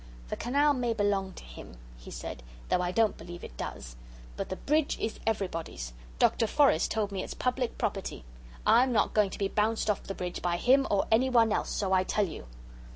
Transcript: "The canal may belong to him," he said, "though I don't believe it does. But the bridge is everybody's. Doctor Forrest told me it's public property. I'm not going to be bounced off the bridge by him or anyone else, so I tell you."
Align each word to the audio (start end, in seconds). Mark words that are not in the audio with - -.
"The 0.29 0.35
canal 0.35 0.73
may 0.73 0.93
belong 0.95 1.33
to 1.33 1.43
him," 1.43 1.77
he 1.95 2.09
said, 2.09 2.41
"though 2.69 2.81
I 2.81 2.89
don't 2.91 3.17
believe 3.19 3.43
it 3.43 3.55
does. 3.55 3.95
But 4.35 4.49
the 4.49 4.55
bridge 4.55 4.97
is 4.99 5.19
everybody's. 5.27 5.93
Doctor 6.17 6.47
Forrest 6.47 6.89
told 6.89 7.11
me 7.11 7.21
it's 7.23 7.35
public 7.35 7.77
property. 7.77 8.25
I'm 8.65 8.91
not 8.91 9.13
going 9.13 9.29
to 9.29 9.37
be 9.37 9.47
bounced 9.47 9.91
off 9.91 10.01
the 10.01 10.15
bridge 10.15 10.41
by 10.41 10.57
him 10.57 10.87
or 10.89 11.05
anyone 11.11 11.51
else, 11.53 11.69
so 11.69 11.93
I 11.93 12.03
tell 12.03 12.25
you." 12.27 12.47